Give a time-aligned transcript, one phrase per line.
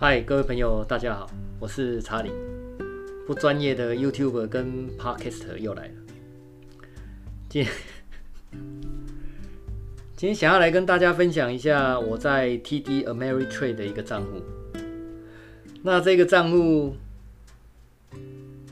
[0.00, 2.30] 嗨，各位朋友，大家好，我是查理，
[3.26, 5.92] 不专业的 YouTube 跟 Podcaster 又来了。
[7.48, 7.72] 今天，
[10.14, 14.40] 今天想要来跟大家分享一下我在 TD Ameritrade 的一个账户。
[15.82, 16.94] 那这个账户，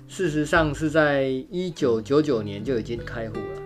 [0.07, 3.63] 事实上是在一九九九年就已经开户了。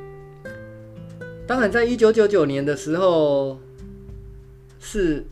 [1.46, 3.60] 当然，在一九九九年的时候
[4.78, 5.26] 是。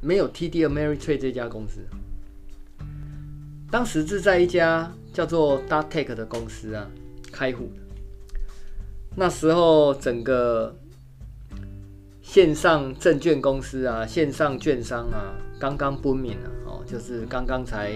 [0.00, 1.80] 没有 TD Ameritrade 这家公司，
[3.70, 6.90] 当时是在一家叫做 Dartek 的公司啊
[7.30, 7.82] 开户的。
[9.14, 10.74] 那时候整个
[12.22, 17.92] 线上证券公司啊，线上券商啊，刚刚分娩了，哦，就是刚刚才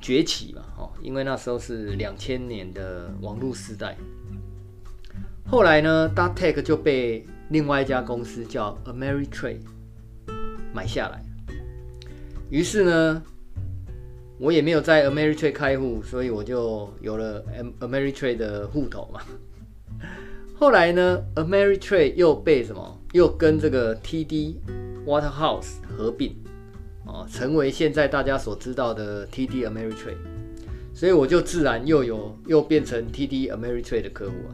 [0.00, 3.96] 崛起嘛，哦，因为那时候是两千年的网络时代。
[5.48, 9.60] 后来呢，Dartek 就被另外一家公司叫 Ameritrade。
[10.76, 11.24] 买下来，
[12.50, 13.22] 于是呢，
[14.38, 17.42] 我也没有在 Ameritrade 开户，所以我就有了
[17.80, 19.22] Ameritrade 的户头嘛。
[20.54, 23.00] 后来呢，Ameritrade 又被什么？
[23.12, 24.56] 又跟这个 TD
[25.06, 26.36] Waterhouse 合并，
[27.06, 30.18] 哦，成为现在大家所知道的 TD Ameritrade。
[30.92, 34.52] 所以我就自然又有又变成 TD Ameritrade 的客户啊。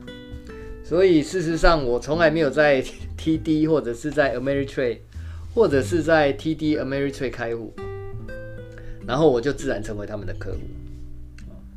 [0.84, 2.81] 所以事实上，我从来没有在
[3.19, 4.98] TD 或者是在 Ameritrade。
[5.55, 7.75] 或者是在 TD Ameritrade 开户，
[9.06, 10.61] 然后我就自然成为他们的客户。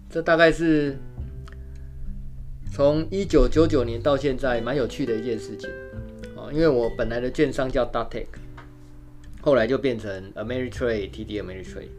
[0.09, 0.97] 这大概是
[2.71, 5.69] 从一九九九年到现在蛮有趣的一件事情
[6.37, 8.27] 啊，因为我本来的券商叫 Datek，
[9.41, 11.89] 后来就变成 Ameritrade TD Ameritrade。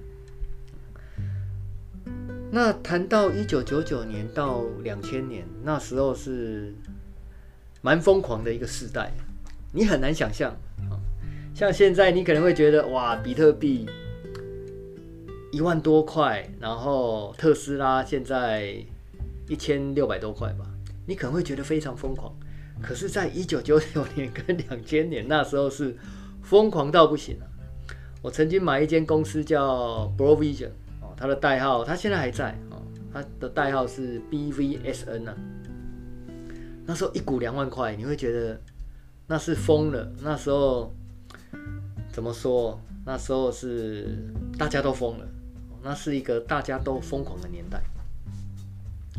[2.51, 6.73] 那谈到一九九九年到两千年，那时候是
[7.83, 9.13] 蛮疯狂的一个时代，
[9.73, 10.57] 你很难想象。
[11.57, 13.87] 像现在，你可能会觉得哇，比特币
[15.51, 18.77] 一万多块，然后特斯拉现在
[19.49, 20.67] 一千六百多块吧，
[21.07, 22.31] 你可能会觉得非常疯狂。
[22.83, 25.97] 可是，在一九九九年跟两千年那时候是
[26.43, 27.49] 疯狂到不行啊。
[28.21, 30.69] 我曾经买一间公司叫 Brovision
[31.01, 32.83] 哦，它的代号，它现在还在哦，
[33.15, 35.35] 它的代号是 BVSN 啊。
[36.85, 38.61] 那时候一股两万块，你会觉得
[39.27, 40.13] 那是疯了。
[40.21, 40.95] 那时候。
[42.17, 42.81] 怎么说？
[43.05, 44.17] 那时候是
[44.57, 45.29] 大家都疯了，
[45.83, 47.79] 那是一个大家都疯狂的年代。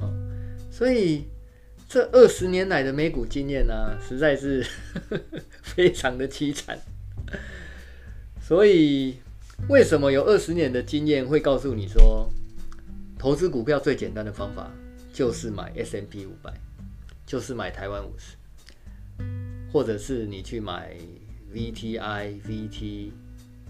[0.01, 0.11] 哦
[0.71, 1.25] 所以
[1.87, 4.65] 这二十年来的美股经验呢，实在是
[5.61, 6.79] 非常的凄惨。
[8.41, 9.19] 所以
[9.69, 12.27] 为什么有二十年的经验会告诉你说，
[13.19, 14.71] 投资股票最简单的方法
[15.13, 16.51] 就是买 S&P 五百，
[17.27, 18.35] 就是买台湾五十，
[19.71, 20.97] 或者是你去买。
[21.53, 23.11] VTI、VT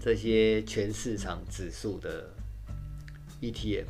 [0.00, 2.32] 这些全市场指数的
[3.40, 3.86] ETF，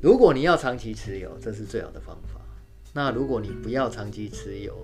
[0.00, 2.40] 如果你要长期持有，这是最好的方法。
[2.92, 4.76] 那如果你不要长期持有，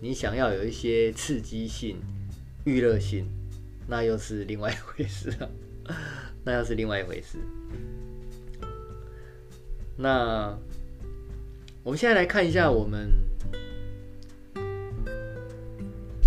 [0.00, 1.98] 你想要有一些刺激性、
[2.64, 3.26] 娱乐性，
[3.86, 5.50] 那又是另外一回事了。
[6.44, 7.38] 那又是另外一回事。
[9.96, 10.58] 那
[11.82, 13.29] 我们现在来看一下我们。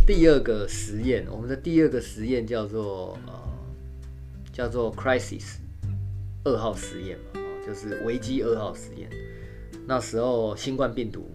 [0.05, 3.33] 第二个实验，我们的第二个实验叫做呃，
[4.51, 5.59] 叫做 Crisis
[6.43, 9.09] 二号实验嘛，就是危机二号实验。
[9.87, 11.31] 那时候新冠病毒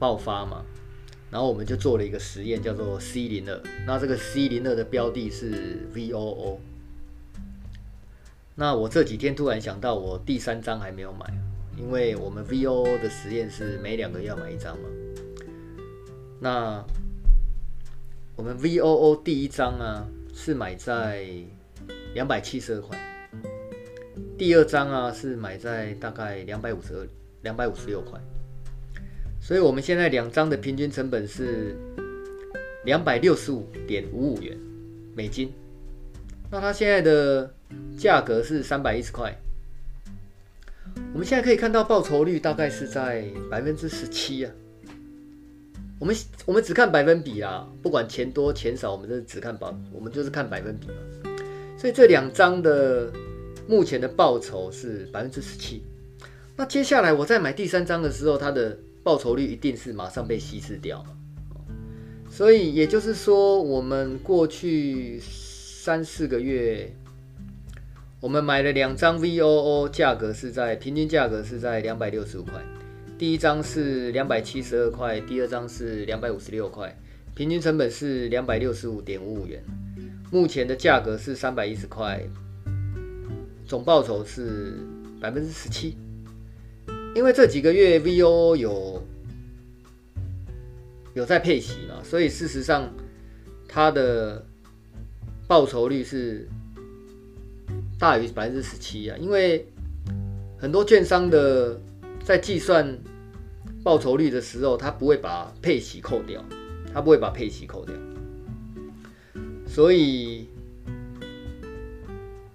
[0.00, 0.64] 爆发嘛，
[1.30, 3.62] 然后我们就做了一个实验，叫做 C 零二。
[3.86, 6.58] 那这个 C 零二的标的是 VOO。
[8.56, 11.32] 那我这几天突然想到，我第三张还没有买，
[11.78, 14.88] 因为我们 VOO 的实验是每两个要买一张嘛。
[16.46, 16.86] 那
[18.36, 21.26] 我们 VOO 第一张啊是买在
[22.14, 22.96] 两百七十二块，
[24.38, 27.04] 第二张啊是买在大概两百五十二、
[27.42, 28.20] 两百五十六块，
[29.40, 31.76] 所以我们现在两张的平均成本是
[32.84, 34.56] 两百六十五点五五元
[35.16, 35.52] 美金。
[36.48, 37.52] 那它现在的
[37.98, 39.36] 价格是三百一十块，
[41.12, 44.52] 我们现在可以看到报酬率大概是在百分之十七啊。
[45.98, 46.14] 我们
[46.44, 50.94] 我们只看百分比啦，不管钱多钱少，我们都是只看报，我们就是看百分比嘛。
[51.78, 53.10] 所以这两张的
[53.66, 55.82] 目前的报酬是百分之十七。
[56.56, 61.04] 那接下来我再买第三张的时候，它的报酬率一定是马上被稀释掉。
[62.30, 66.94] 所以也就是说，我们过去三四个月，
[68.20, 72.62] 我们买了两张 VOO，价格是在平均价格是在两百六十五块。
[73.18, 76.94] 第一张是两百七十二块，第二张是两百五十六块，
[77.34, 79.62] 平均成本是两百六十五点五五元，
[80.30, 82.22] 目前的价格是三百一十块，
[83.66, 84.74] 总报酬是
[85.18, 85.96] 百分之十七。
[87.14, 89.02] 因为这几个月 VO 有
[91.14, 92.92] 有在配息嘛，所以事实上
[93.66, 94.44] 它的
[95.48, 96.46] 报酬率是
[97.98, 99.16] 大于百分之十七啊。
[99.16, 99.66] 因为
[100.58, 101.80] 很多券商的
[102.26, 102.98] 在计算
[103.84, 106.44] 报酬率的时候，他不会把配息扣掉，
[106.92, 107.94] 他不会把配息扣掉。
[109.64, 110.48] 所以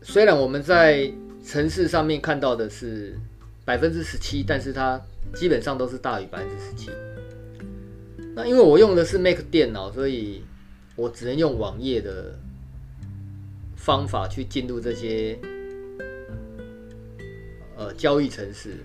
[0.01, 1.09] 虽然我们在
[1.45, 3.15] 城市上面看到的是。
[3.63, 4.99] 百分之十七，但是它
[5.35, 6.89] 基本上都是大于百分之十七。
[8.35, 10.43] 那因为我用的是 Mac 电脑，所以
[10.95, 12.37] 我只能用网页的
[13.75, 15.37] 方法去进入这些
[17.77, 18.77] 呃交易城市。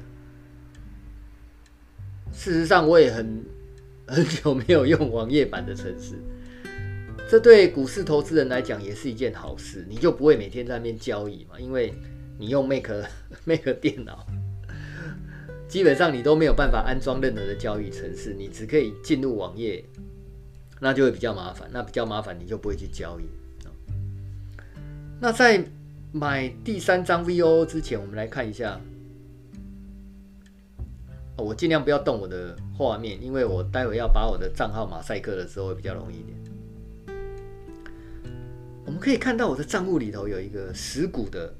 [2.37, 3.43] 事实上，我也很
[4.07, 6.15] 很久没有用网页版的程式。
[7.29, 11.93] 这对股市投资人来讲也是一件好事，你就不会每天在那边交易嘛，因为
[12.39, 12.89] 你用 Mac
[13.45, 14.25] Mac 电脑。
[15.67, 19.83] 基本上你都没有办法安装任何的交易程式，你只可以进入网页，
[20.79, 21.69] 那就会比较麻烦。
[21.73, 23.25] 那比较麻烦，你就不会去交易。
[25.19, 25.65] 那在
[26.13, 28.81] 买第三张 VOO 之前，我们来看一下。
[31.37, 36.37] 我尽量不要动我的画面，因为我待会要把我的账号马赛克的时候会比较容易一点。
[38.87, 41.55] 我们可以看到我的账户里头有一个十股的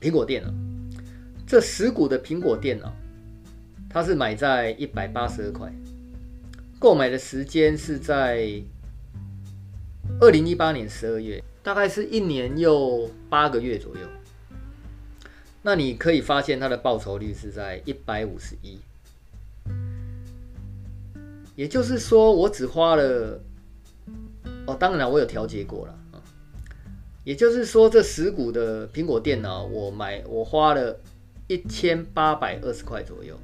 [0.00, 0.52] 苹果电脑。
[1.46, 2.90] 这十股的苹果电脑，
[3.88, 5.70] 它是买在一百八十二块，
[6.78, 8.62] 购买的时间是在
[10.20, 14.08] 二零一八年十二月，大概是一年又八个月左右。
[15.64, 18.78] 那你可以发现它的报酬率是在一百五十一，
[21.56, 23.40] 也就是说，我只花了，
[24.66, 26.22] 哦，当然我有调节过了啊，
[27.24, 31.00] 也就是说，这十股的苹果电脑，我买我花了。
[31.46, 33.38] 一千八百二十块左右，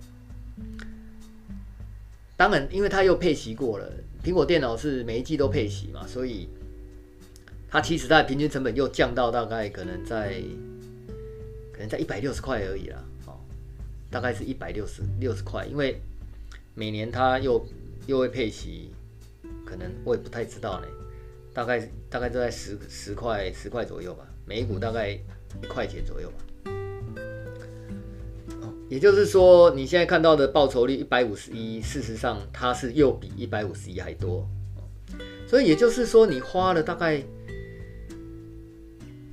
[2.35, 3.93] 当然，因为它又配齐过了，
[4.25, 6.49] 苹果电脑是每一季都配齐嘛，所以
[7.69, 10.43] 它其实它的平均成本又降到大概可能在
[11.81, 13.41] 可能在一百六十块而已啦，哦，
[14.11, 15.99] 大概是一百六十六十块，因为
[16.75, 17.67] 每年它又
[18.07, 18.91] 又会配息，
[19.65, 20.87] 可能我也不太知道呢，
[21.55, 26.37] 大概大概都在十十块十块左右吧，每一股大概一块钱左右吧。
[28.91, 34.47] 也就是说，你现在看到的报酬率一百五十一，事实上它是又比一百五十一还多。
[35.49, 37.23] 所以也就是说，你花了大概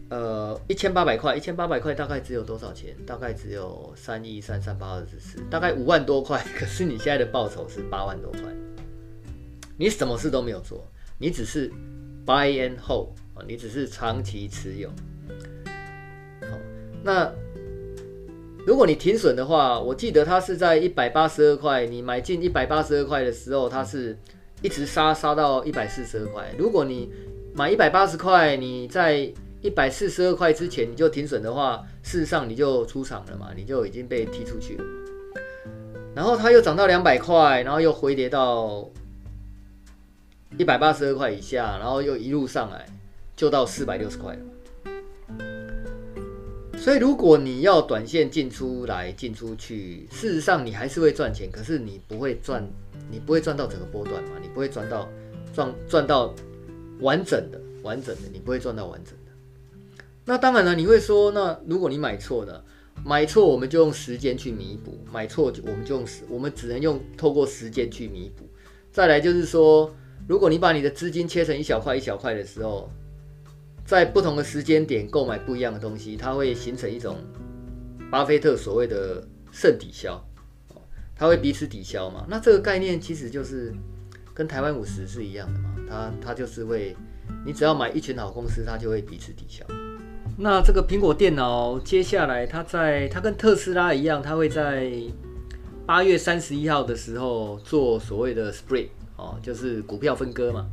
[0.10, 2.96] 呃一千八百块，一千八百块大概只有多少钱？
[3.06, 6.44] 大概只有三一三三八二十四，大概五万多块。
[6.58, 8.42] 可是你现在的报酬是八万多块，
[9.78, 10.86] 你什么事都没有做，
[11.18, 11.70] 你只是
[12.26, 14.90] buy and hold 啊，你只是长期持有。
[16.42, 16.58] 好，
[17.04, 17.32] 那。
[18.66, 24.18] 如果你停损的话，我记得它是在一百八十二块，你买进一百八十二块的时候，它是
[24.62, 26.54] 一直杀杀到一百四十二块。
[26.58, 27.10] 如果你
[27.54, 29.32] 买一百八十块，你在
[29.68, 34.84] 一百四十二块之前你就停损的话，事实上你就出场了嘛，你就已经被踢出去了。
[36.16, 38.90] 然后它又涨到两百块，然后又回跌到
[40.58, 42.86] 一百八十二块以下，然后又一路上来，
[43.36, 44.40] 就到四百六十块了。
[46.78, 52.66] 所以，如果你要短线进出来进出去，事实上你还是会赚钱，可是你不会赚，
[53.12, 54.30] 你不会赚到整个波段嘛？
[54.42, 55.10] 你不会赚到
[55.54, 56.34] 赚赚到
[57.02, 59.27] 完整的完整的，你不会赚到完整的。
[60.28, 62.64] 那当然了，你会说，那如果你买错了，
[63.04, 68.48] 买错我们就用时间去弥补，买错我们就用时，我们只能用透过时间去弥补。
[68.92, 69.92] 再来就是说，
[70.28, 72.92] 如果你把你的资金切成一小块一小块的时候。
[73.88, 77.16] 在不同的时间点购买不一样的东西，它会形成一种
[78.12, 80.22] 巴菲特所谓的胜抵消，
[81.16, 82.26] 它会彼此抵消嘛？
[82.28, 83.74] 那这个概念其实就是
[84.34, 85.74] 跟台湾五十是一样的嘛？
[85.90, 86.98] 它它就是会，
[87.46, 89.66] 你只要买一群好公司，它就会彼此抵消。
[90.38, 94.92] 那这个苹果电脑接下来它在它跟特斯拉一样，它会在
[95.86, 100.68] 八月三十一号的时候做所谓的 split 哦，就是股票分割嘛，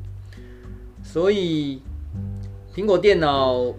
[1.03, 1.81] 所以。
[2.75, 3.73] 苹果电脑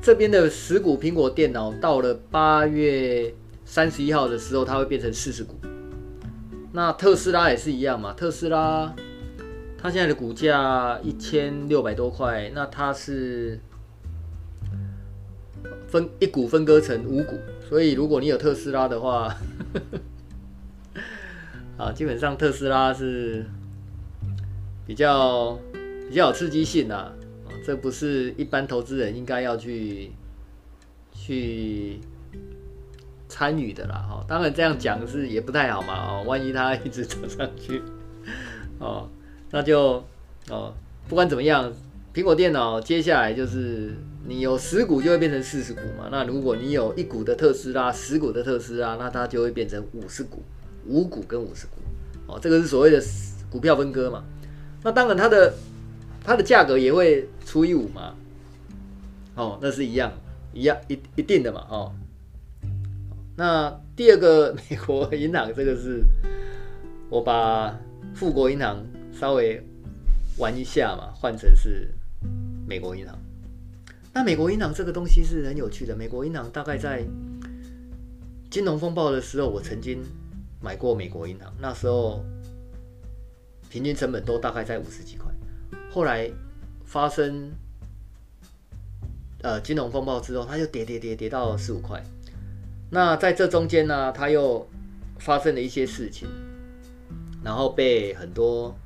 [0.00, 3.32] 这边的十股苹果电脑到了八月
[3.64, 5.54] 三十一号的时候，它会变成四十股。
[6.72, 8.12] 那特斯拉也是一样嘛？
[8.14, 8.92] 特斯拉
[9.78, 13.60] 它现在的股价一千六百多块，那它是
[15.88, 17.38] 分一股分割成五股，
[17.68, 19.36] 所以如果你有特斯拉的话，
[21.76, 23.44] 啊，基本上特斯拉是
[24.86, 25.58] 比较
[26.08, 27.12] 比较有刺激性啊，
[27.64, 30.10] 这不是一般投资人应该要去
[31.12, 31.98] 去
[33.28, 34.24] 参与的啦，哈。
[34.28, 37.82] 当然这样讲是也不太好嘛，哦，万一它一直 走上去，
[38.78, 39.08] 哦，
[39.50, 40.04] 那就
[40.48, 40.74] 哦，
[41.08, 41.72] 不管怎么样，
[42.14, 50.42] 苹果电脑接下来就是你有十股就会变成四十股嘛，那如果你有一股的特斯拉，十股的特斯拉，那它就会变成五十股，
[50.86, 51.72] 五股跟五十股，
[52.26, 53.02] 哦，这个是所谓的
[53.50, 54.24] 股票分割嘛。
[54.84, 55.54] 那当然，它的
[56.24, 58.14] 它的价格也会除以五嘛，
[59.34, 60.12] 哦，那是一样
[60.52, 61.92] 一样一一定的嘛，哦。
[63.36, 66.04] 那第二个美国银行，这个是
[67.08, 67.76] 我把
[68.14, 69.60] 富国银行稍微
[70.38, 71.88] 玩一下嘛，换成是
[72.66, 73.18] 美国银行。
[74.12, 77.04] 那美国银行这个东西是很有趣的，美国银行大概在
[78.50, 80.02] 金融风暴的时候，我曾经
[80.60, 82.24] 买过美国银行，那时候。
[83.70, 85.32] 平均成本都大概在五十几块，
[85.90, 86.30] 后来
[86.84, 87.50] 发生
[89.40, 92.04] 呃金融风暴之后，它又跌跌跌跌到十五块。
[92.90, 94.68] 那在这中间呢，它又
[95.18, 96.28] 发生了一些事情，
[97.42, 98.76] 然后被很多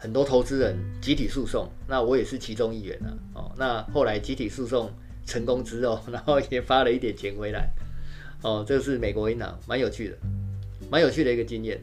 [0.00, 3.12] 很多投资人集体诉讼，那我也是其中一员啊。
[3.34, 4.90] 哦，那后来集体诉讼
[5.26, 7.70] 成功之后， 然后也发了一点钱回来。
[8.42, 10.16] 哦，这是美国银行，蛮有趣的，
[10.90, 11.78] 蛮有趣的一个经验。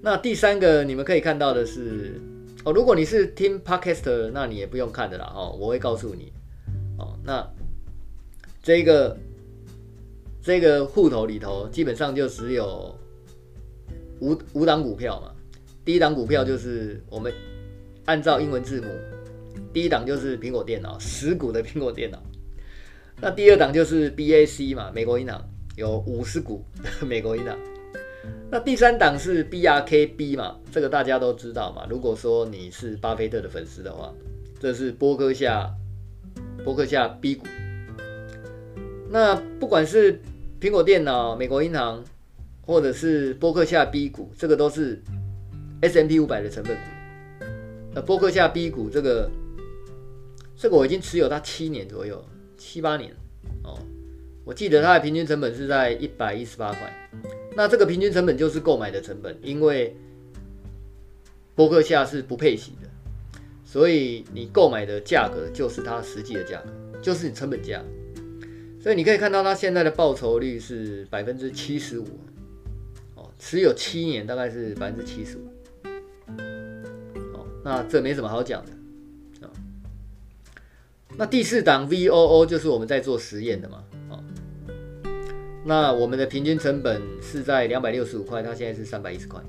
[0.00, 2.20] 那第三个你们可以看到的是
[2.64, 6.32] 哦，如果你是听 Podcast，那你也不用看的啦哦，我会告诉你
[6.98, 7.18] 哦。
[7.24, 7.44] 那
[8.62, 9.18] 这个
[10.40, 12.96] 这个户头里头基本上就只有
[14.20, 15.32] 五五档股票嘛。
[15.86, 17.32] 第一档股票就是我们
[18.06, 18.88] 按照英文字母，
[19.72, 22.20] 第一档就是苹果电脑，十股的苹果电脑。
[23.20, 25.40] 那第二档就是 BAC 嘛，美国银行
[25.76, 27.56] 有五十股的 美国银行。
[28.50, 31.86] 那第三档是 BRKB 嘛，这个大家都知道嘛。
[31.88, 34.12] 如果说你是巴菲特的粉丝的话，
[34.58, 35.72] 这是波克夏
[36.64, 37.46] 波克夏 B 股。
[39.08, 40.20] 那不管是
[40.60, 42.02] 苹果电脑、美国银行，
[42.62, 45.00] 或者是波克夏 B 股，这个都是
[45.82, 46.82] S M P 五百的成分股。
[47.94, 49.30] 那波克夏 B 股这个，
[50.56, 52.24] 这个我已经持有它七年左右，
[52.56, 53.14] 七八年
[53.64, 53.78] 哦。
[54.44, 57.10] 我记得它的平均成本是在一百一十八块。
[57.56, 59.96] 那这个平均成本就是购买的成本，因为
[61.54, 62.88] 波克夏是不配息的，
[63.64, 67.82] 所以你购买的价格就是它实际的价格，就是你成本价。
[68.78, 72.06] 所以你可以看到它现在的报酬率是百分之七十五，
[73.16, 75.48] 哦，持有七年大概是百分之七十五，
[77.66, 78.70] 那这没什么好讲的
[79.44, 79.50] 啊。
[81.16, 83.82] 那第四档 VOO 就是我们在做实验的嘛。
[85.64, 89.42] 那我们的平均成本是在两百六十五块，它现在是三百一十块。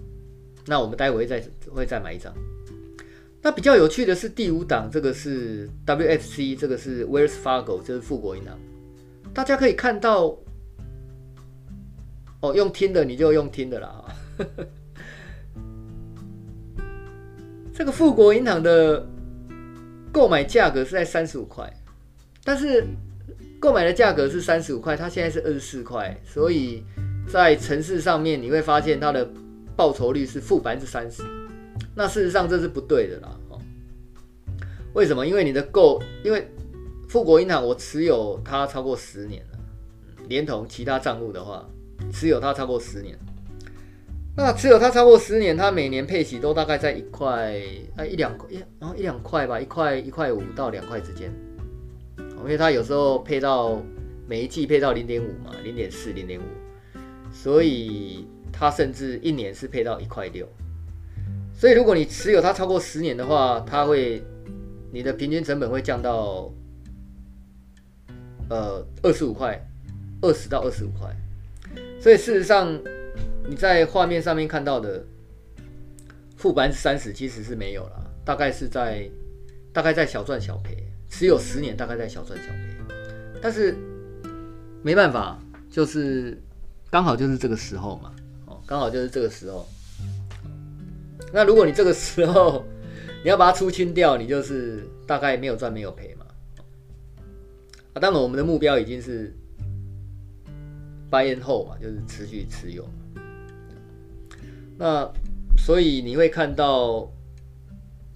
[0.65, 2.33] 那我们待会会再会再买一张。
[3.39, 8.57] 那比较有趣的是第五档，这个是 WFC，这个是 Wells Fargo，这是富国银行。
[9.31, 10.36] 大家可以看到，
[12.41, 14.03] 哦，用听的你就用听的啦。
[17.77, 19.05] 这个富国银行的
[20.12, 21.72] 购买价格是在三十五块，
[22.43, 22.84] 但是。
[23.60, 26.84] 购买的价格是三十五块，它现在是二十四块，所以
[27.27, 29.27] 在城市上面你会发现它的
[29.75, 31.24] 报酬率是负百分之三十。
[31.96, 33.60] 那事实上这是不对的啦，哦，
[34.93, 35.25] 为什么？
[35.25, 36.48] 因为你的购，因为
[37.10, 39.57] 富国银行我持有它超过十年了，
[40.27, 41.67] 连同其他账户的话，
[42.13, 43.17] 持有它超过十年。
[44.38, 47.56] 那持有它超过十年，它每年配息都大概在一块
[47.96, 48.48] 啊一两块，
[48.79, 51.34] 然后一两块吧，一块一块五到两块之间。
[52.20, 53.82] 因为它有时候配到
[54.27, 56.44] 每一季配到零点五嘛，零点四、零点五，
[57.34, 60.48] 所以它甚至一年是配到一块六。
[61.51, 64.22] 所以如果你持有它超过十年的话，它会
[64.94, 66.53] 你的平均成本会降到
[68.51, 69.60] 呃二十五块，
[70.22, 71.10] 二十到二十五块。
[72.00, 72.79] 所以事实上
[73.48, 75.04] 你在画面上面看到的
[76.36, 79.10] 负百分之三十其实是没有了，大概是在
[79.72, 80.75] 大概在小赚小赔。
[81.10, 82.94] 持有十年，大概在小赚小赔，
[83.42, 83.74] 但是
[84.84, 85.39] 没办法，
[85.72, 86.38] 就是
[86.89, 88.13] 刚好就是这个时候嘛，
[88.46, 89.66] 哦，刚好就是这个时候。
[91.32, 92.66] 那如果你这个时候
[93.24, 96.25] 你要把它出清掉，你就是大概没有赚没有赔嘛。
[97.94, 99.34] 啊，当然我们的目标已经是
[101.10, 102.86] buy and hold 嘛，就是持续持有。
[104.77, 105.12] 那
[105.57, 107.12] 所以你会看到。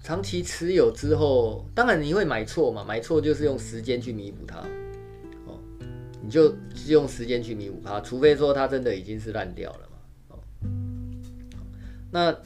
[0.04, 4.58] 长期持有之后，当然你会买错嘛，买错就是用时间去弥补它，
[5.46, 5.56] 哦，
[6.20, 6.52] 你就
[6.88, 9.96] 用时间去弥补它，除非说它真的已经是烂掉了嘛，
[10.30, 10.38] 哦，
[12.10, 12.36] 那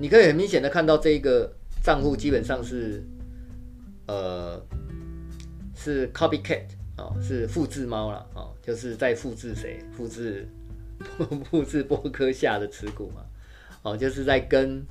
[0.00, 3.04] 你可以很明显的看到这一个账户基本上是，
[4.08, 4.60] 呃，
[5.76, 6.64] 是 copycat
[6.96, 9.78] 啊，是复制猫了啊，就是在复制谁？
[9.96, 10.48] 复制
[11.48, 13.24] 复制波克下的持股嘛，
[13.82, 14.84] 哦，就是在跟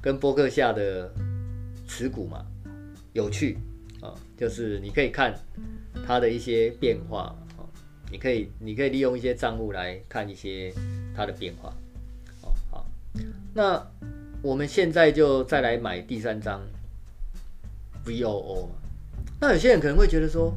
[0.00, 1.12] 跟波克夏的
[1.86, 2.44] 持股嘛，
[3.12, 3.58] 有趣
[4.00, 5.34] 啊，就是你可以看
[6.06, 7.62] 它的一些变化啊，
[8.10, 10.72] 你可以你可以利用一些账户来看一些
[11.16, 11.74] 它的变化，
[12.42, 12.86] 哦，好，
[13.54, 13.86] 那。
[14.44, 16.60] 我们现在就再来买第三张
[18.04, 18.74] VOO 嘛。
[19.40, 20.52] 那有些人可能会觉得说，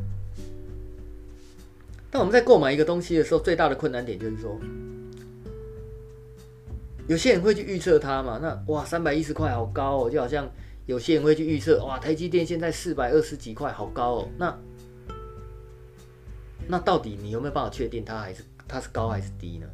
[2.11, 4.59] 当我们在购买一个东西的时候，最大的困难点就是说，
[7.07, 8.39] 有些人会去预测它嘛。
[8.41, 10.49] 那哇，三百一十块好高哦，就好像
[10.85, 14.29] 有些人会去预测哇，台积电现在四百二十几块好高哦。
[14.37, 14.57] 那
[16.67, 19.67] 那到底你有没有办法确定它还是它是高还是低呢？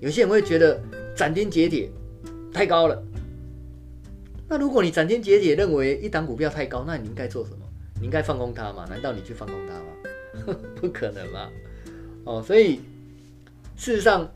[0.00, 0.80] 有些人会觉得
[1.16, 1.90] 斩钉截铁
[2.52, 3.02] 太高了。
[4.48, 7.66] 那如果你斩钉截铁认为一档股票太高，那你应该做什么？
[7.98, 8.86] 你应该放空它嘛？
[8.88, 10.56] 难道你去放空它吗？
[10.76, 11.50] 不可能嘛！
[12.24, 12.80] 哦，所以
[13.74, 14.30] 事实上，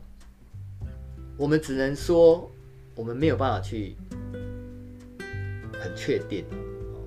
[1.37, 2.49] 我们只能说，
[2.95, 3.95] 我们没有办法去
[5.73, 6.45] 很确定，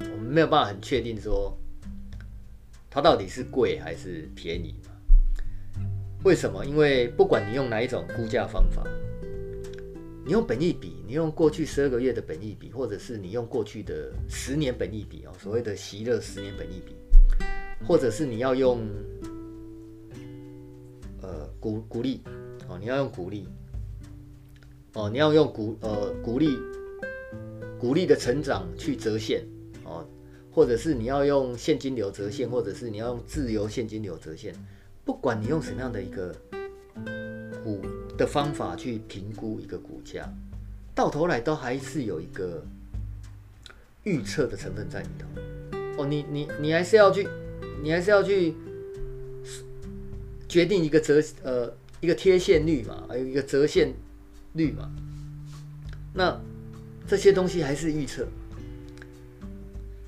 [0.00, 1.56] 我们没有办法很确定说
[2.90, 4.90] 它到底是贵还是便宜嘛？
[6.24, 6.64] 为什么？
[6.64, 8.82] 因为不管你用哪一种估价方法。
[10.26, 16.94] 你用本益比，你用过去十二个月的本益比，或者是你用过去的十年本益比哦，所谓的习乐十年本益比，
[17.86, 18.80] 或者是你要用
[21.20, 22.22] 呃股股利
[22.66, 23.46] 哦，你要用股利
[24.94, 26.58] 哦，你要用股呃股利
[27.78, 29.44] 股利的成长去折现
[29.84, 30.04] 哦，
[30.50, 34.54] 或者是你要用现金流折现，或者是你要用自由现金流折现，
[35.04, 36.34] 不管你用什么样的一个
[37.62, 37.80] 股。
[38.16, 40.32] 的方法去评估一个股价，
[40.94, 42.64] 到头来都还是有一个
[44.04, 45.26] 预测的成分在里头。
[45.98, 47.26] 哦，你你你还是要去，
[47.83, 48.54] 你还是要去
[50.48, 53.92] 决定一个折呃一个贴现率嘛，还有一个折现
[54.54, 54.90] 率嘛。
[56.12, 56.40] 那
[57.06, 58.26] 这些东西还是预测，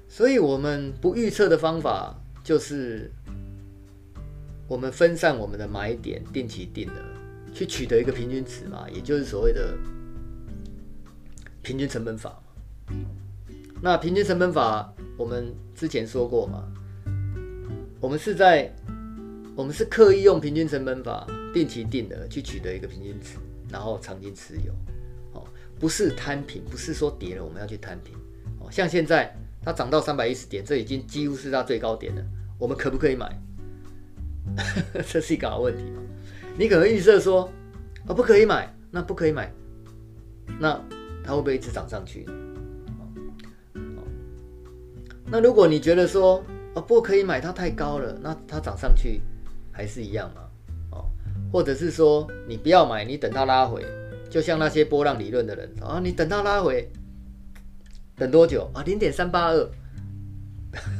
[0.08, 3.12] 所以我们不预测的方法就是
[4.66, 6.94] 我们分散我们的买点，定期定额。
[7.54, 9.74] 去取得一个平均值嘛，也就是所谓的
[11.62, 12.38] 平均成本法。
[13.80, 16.68] 那平均成本法，我们之前说过嘛，
[17.98, 18.70] 我们是在，
[19.54, 23.38] 我们是刻意用平均成本法定期定额去取得一个平均值，
[23.70, 24.72] 然后长期持有。
[25.32, 25.44] 哦，
[25.78, 28.14] 不是摊平，不是说跌了我们要去摊平。
[28.60, 32.22] 哦，像现在它涨到三百一十点，这已经几乎是它最高点了，
[32.58, 33.30] 我们可不可以买？
[35.08, 36.00] 这是一个问题嘛。
[36.58, 37.50] 你可能预设说，
[38.06, 39.52] 啊，不可以买，那不可以买，
[40.58, 40.80] 那
[41.22, 42.24] 它会不会一直涨上去？
[45.28, 46.42] 那如果你觉得说，
[46.74, 49.20] 啊，不可以买，它太高了，那它涨上去
[49.72, 50.45] 还是一样吗？
[51.56, 53.82] 或者是说你不要买，你等它拉回，
[54.28, 56.86] 就像那些波浪理论的人啊，你等它拉回，
[58.14, 58.82] 等多久啊？
[58.82, 59.70] 零点三八二，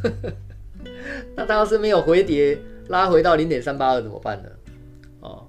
[1.37, 4.49] 那它要是没有回跌，拉回到零点三八二怎么办呢？
[5.21, 5.47] 哦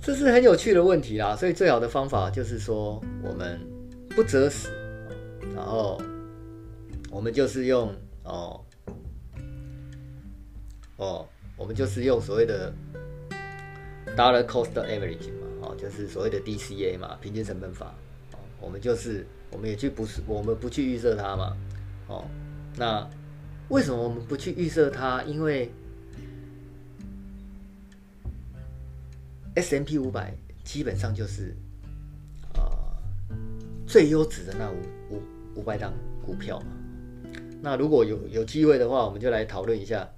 [0.00, 3.60] 这是很有趣的问题啦，所以最好的方法就是说，我们
[4.16, 4.68] 不择死，
[5.54, 5.96] 然后
[7.08, 8.60] 我们就是用哦
[10.96, 11.24] 哦，
[11.56, 12.72] 我们就是用所谓的
[14.16, 17.94] dollar cost average 嘛，哦，就是所谓的 DCA 嘛，平均成本法，
[18.32, 21.56] 哦，我们就是我们也去不是我们不去预设它嘛，
[22.08, 22.24] 哦，
[22.76, 23.08] 那
[23.68, 25.22] 为什么我们不去预设它？
[25.22, 25.70] 因为
[29.54, 31.54] S M P 五百基本上就是，
[32.54, 32.62] 呃，
[33.86, 35.22] 最优质的那五五
[35.56, 35.92] 五百档
[36.24, 36.66] 股票嘛。
[37.60, 40.08] 那如果有有机会的话，我们就来讨论一下，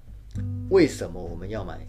[0.69, 1.85] 为什么我们要买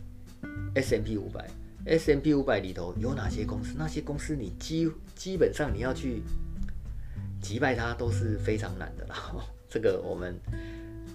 [0.75, 1.49] S M P 五百
[1.87, 3.75] S M P 五百里头有哪些公司？
[3.79, 6.23] 那些公司你基基本上你要去
[7.41, 9.15] 击败它都是非常难的啦。
[9.71, 10.35] 这个我们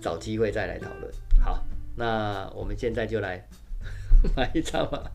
[0.02, 1.12] 找机会再来讨论。
[1.44, 1.62] 好，
[1.96, 3.46] 那我们现在就来
[4.36, 5.12] 买一张吧。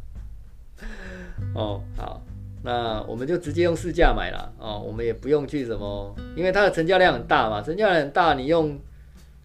[1.54, 2.20] 哦，好，
[2.62, 8.78] 那我们就直接用市价买了哦，我们也不用去什么，因为它的成交量很大嘛，成交量很大，你用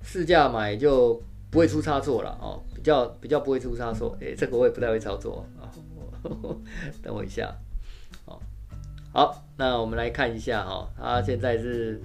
[0.04, 4.17] 市价买就不会出差错了哦，比较比较不会出差错。
[4.19, 5.69] 哎，这个我也不太会操作啊，哦，
[7.01, 7.53] 等我一下，
[8.25, 8.39] 哦，
[9.13, 12.01] 好，那我们来看一下哈，它现在是，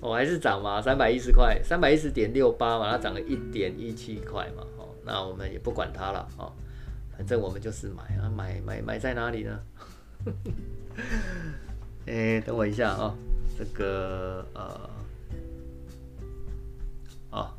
[0.00, 6.52] 哦，还是涨嘛，三百一十块，三百一十点六八嘛，它涨了一点一七块嘛，哦，那我们也不管它了，哦。
[7.16, 9.60] 反正我们就是买啊，买买买在哪里呢？
[12.06, 13.14] 哎、等我一下啊、哦，
[13.58, 14.90] 这个呃，
[17.30, 17.50] 哦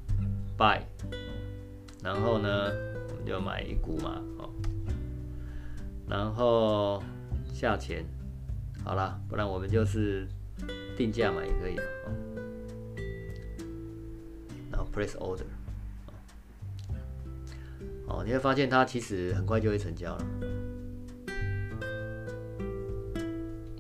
[0.58, 0.80] ，buy，
[2.02, 2.72] 然后呢，
[3.10, 4.50] 我们就买一股嘛，哦，
[6.10, 7.04] 然后
[7.54, 8.04] 下钱，
[8.84, 10.28] 好了，不然我们就是
[10.98, 12.12] 定价嘛，也可以，哦，
[14.72, 15.44] 然后 press order，
[18.08, 20.26] 哦，你会发现它其实很快就会成交了。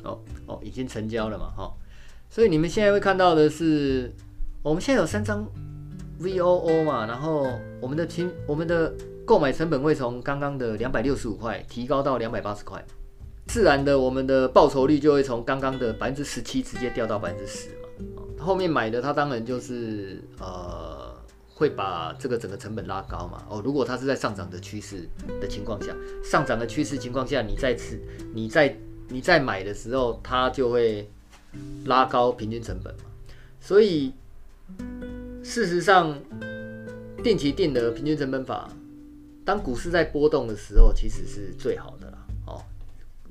[0.04, 1.74] 哦哦，已经成交了嘛，哈，
[2.30, 4.14] 所以你们现在会看到的是，
[4.62, 5.48] 我们现在有三张
[6.20, 7.48] VOO 嘛，然后
[7.82, 8.94] 我们的平我们的
[9.30, 12.84] 购买成本会从刚刚的两百六十五块提高到两百八十块，
[13.46, 17.70] 自然的我们的报酬率就会从刚刚的百分之十七直接掉到百分之十
[18.16, 21.16] 嘛，后面买的它当然就是呃
[21.54, 25.08] 会把这个整个成本拉高嘛，哦，如果它是在上涨的趋势
[25.40, 28.02] 的情况下，上涨的趋势情况下，你再次
[28.34, 28.76] 你在
[29.10, 31.08] 你在买的时候，它就会
[31.86, 33.02] 拉高平均成本嘛。
[33.60, 34.12] 所以
[35.44, 36.18] 事实上，
[37.24, 38.68] 定期定额平均成本法，
[39.50, 42.18] 当股市在波动的时候，其实是最好的啦。
[42.46, 42.62] 哦，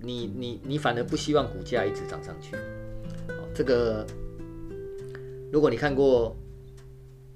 [0.00, 2.57] 你你你反而不希望股价一直涨上去。
[3.28, 4.04] 哦，这个
[5.52, 6.37] 如果你看过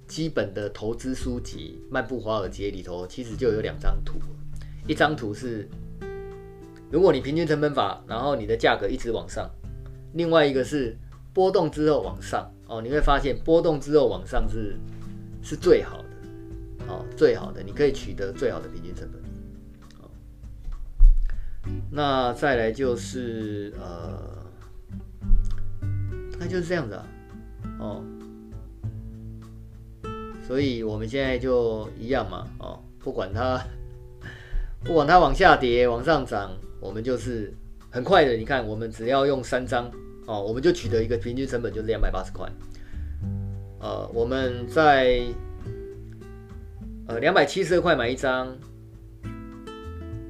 [0.09, 4.19] 基本的投资书籍《漫步华尔街》里头，其实就有两张图，
[4.89, 5.69] 一张图是。
[6.91, 9.49] 如果你平均成本法，然后你的价格一直往上，
[10.15, 10.99] 另外一个是
[11.33, 14.77] 波动之后往上哦，你会发现波动之后往上是
[15.41, 16.02] 是最好
[16.89, 19.21] 哦，最好的，你可以取得最好的平均成本。
[20.01, 20.11] 哦，
[21.91, 24.47] 那再来就是呃，
[26.39, 27.07] 那就是这样子啊，
[27.79, 28.05] 哦，
[30.47, 33.63] 所以我们现在就一样嘛，哦，不管它
[34.85, 36.51] 不管它往下跌，往上涨。
[36.81, 37.55] 我们就是
[37.91, 39.89] 很快的，你看，我们只要用三张
[40.27, 42.51] 哦，我们就取得一个平均成本就是两百八十块。
[43.79, 45.23] 呃，我们在
[47.07, 48.57] 呃两百七十二块买一张，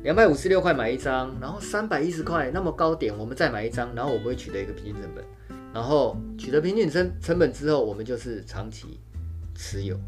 [0.03, 5.25] 两百五十六块买一张，然后三百一十块那么高点，我们再买一张，然后我们会取得一个平均成本，
[5.73, 9.01] 然后取得平均成成本之后，我们就是长期
[9.55, 9.99] 持有。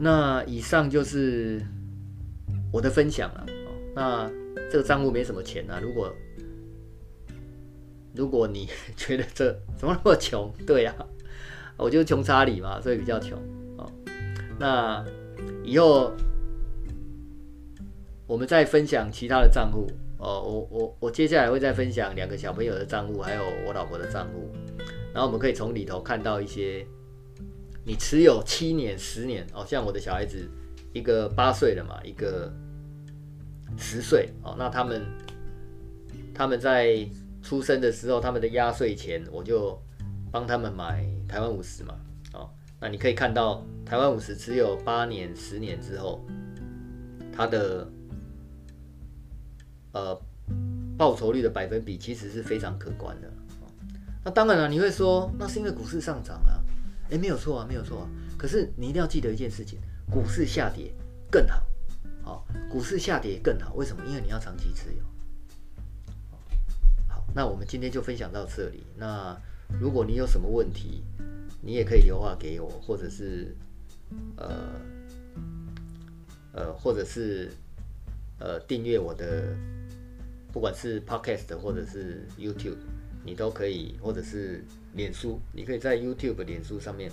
[0.00, 1.60] 那以上就是
[2.72, 3.44] 我的分享了。
[3.96, 4.30] 那
[4.70, 5.80] 这个账户没什么钱啊。
[5.82, 6.14] 如果
[8.18, 10.52] 如果你 觉得这怎么那么穷？
[10.66, 10.94] 对呀，
[11.76, 13.38] 我就穷查理嘛，所以比较穷。
[13.78, 13.90] 哦
[14.58, 15.04] 那
[15.62, 16.12] 以后
[18.26, 19.86] 我们再分享其他的账户。
[20.18, 24.50] 哦，我我我接下来会再分享两个小朋友的账户，还有我老婆的账户。
[25.14, 26.84] 然后我们可以从里头看到一些。
[27.84, 30.46] 你持有七年、十年哦，像我的小孩子，
[30.92, 32.52] 一个八岁了嘛，一个
[33.78, 35.06] 十岁哦，那他们
[36.34, 37.08] 他们在
[37.42, 39.80] 出生的时候，他们的压岁钱，我就
[40.30, 41.94] 帮他们买台湾五十嘛，
[42.34, 46.24] 哦，那你可以看到台湾五十持有八年、十年之后，
[47.32, 47.90] 它的
[49.92, 50.20] 呃
[50.96, 53.32] 报酬率的百分比其实是非常可观的。
[54.24, 56.60] 那当然了，你会说，那是因为股市上涨啊。
[57.10, 58.08] 哎，没有错啊，没有错啊。
[58.36, 59.78] 可是你一定要记得一件事情：
[60.10, 60.92] 股市下跌
[61.30, 61.62] 更好。
[62.22, 63.72] 好，股市下跌更好。
[63.74, 64.04] 为什么？
[64.04, 65.02] 因为你要长期持有。
[67.38, 68.82] 那我们今天就分享到这里。
[68.96, 69.40] 那
[69.80, 71.04] 如果你有什么问题，
[71.62, 73.54] 你也可以留话给我，或者是
[74.36, 74.74] 呃
[76.52, 77.52] 呃，或者是
[78.40, 79.54] 呃订阅我的，
[80.52, 82.78] 不管是 Podcast 或者是 YouTube。
[83.24, 87.08] 你都可以，或者是脸书，你可以在 YouTube、脸书上面，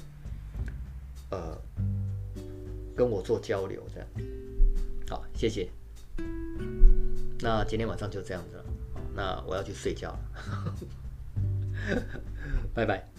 [1.29, 1.55] 呃，
[2.95, 4.09] 跟我做交流，这样。
[5.07, 5.69] 好，谢谢。
[7.41, 8.64] 那今天晚上就这样子了，
[9.15, 10.75] 那我要去睡觉了，
[12.75, 13.14] 拜拜。